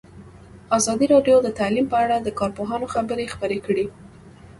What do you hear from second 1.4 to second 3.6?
د تعلیم په اړه د کارپوهانو خبرې خپرې